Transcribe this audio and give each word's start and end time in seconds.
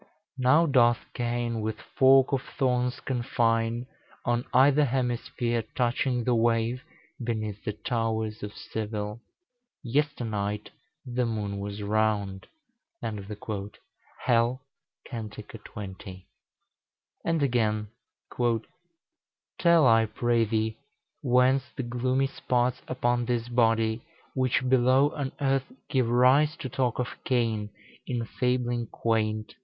Now 0.39 0.65
doth 0.65 1.01
Cain 1.13 1.61
with 1.61 1.79
fork 1.79 2.31
of 2.31 2.41
thorns 2.41 2.99
confine, 3.01 3.85
On 4.25 4.45
either 4.51 4.85
hemisphere, 4.85 5.63
touching 5.75 6.23
the 6.23 6.33
wave 6.33 6.81
Beneath 7.23 7.63
the 7.63 7.73
towers 7.73 8.41
of 8.41 8.51
Seville. 8.51 9.21
Yesternight 9.83 10.71
The 11.05 11.27
moon 11.27 11.59
was 11.59 11.83
round." 11.83 12.47
Hell, 13.01 14.63
cant. 15.05 15.35
xx. 15.37 16.23
And 17.23 17.43
again,"... 17.43 17.89
Tell, 19.59 19.85
I 19.85 20.05
pray 20.07 20.45
thee, 20.45 20.77
whence 21.21 21.63
the 21.77 21.83
gloomy 21.83 22.25
spots 22.27 22.81
Upon 22.87 23.25
this 23.25 23.47
body, 23.47 24.01
which 24.33 24.67
below 24.67 25.11
on 25.11 25.31
earth 25.39 25.71
Give 25.89 26.09
rise 26.09 26.55
to 26.57 26.69
talk 26.69 26.97
of 26.97 27.23
Cain 27.23 27.69
in 28.07 28.25
fabling 28.25 28.87
quaint?" 28.89 29.53